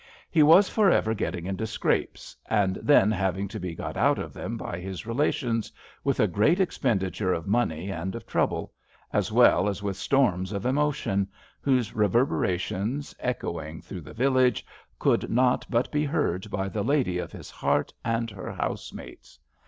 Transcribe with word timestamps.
He 0.31 0.41
was 0.41 0.67
for 0.67 0.89
ever 0.89 1.13
getting 1.13 1.45
into 1.45 1.67
scrapes, 1.67 2.35
and 2.49 2.73
then 2.81 3.11
having 3.11 3.47
to 3.49 3.59
be 3.59 3.75
got 3.75 3.95
out 3.95 4.17
of 4.17 4.33
them 4.33 4.57
by 4.57 4.79
his 4.79 5.05
relations, 5.05 5.71
with 6.03 6.19
a 6.19 6.25
great 6.25 6.59
expenditure 6.59 7.31
of 7.31 7.45
money 7.45 7.91
and 7.91 8.15
of 8.15 8.25
trouble, 8.25 8.73
as 9.13 9.31
well 9.31 9.69
as 9.69 9.83
with 9.83 9.95
storms 9.95 10.53
of 10.53 10.65
emotion, 10.65 11.27
whose 11.59 11.93
reverberations 11.93 13.13
echoing 13.19 13.79
through 13.79 14.01
the 14.01 14.11
village, 14.15 14.65
could 14.97 15.29
not 15.29 15.67
but 15.69 15.91
be 15.91 16.03
heard 16.03 16.49
by 16.49 16.67
the 16.67 16.81
lady 16.83 17.19
of 17.19 17.31
his 17.31 17.51
heart 17.51 17.93
and 18.03 18.31
her 18.31 18.51
housemates. 18.51 19.37